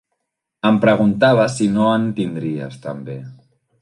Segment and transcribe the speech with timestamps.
[0.69, 3.19] Em preguntava si no en tindries també.